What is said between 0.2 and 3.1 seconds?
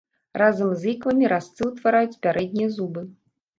Разам з ікламі разцы ўтвараюць пярэднія зубы.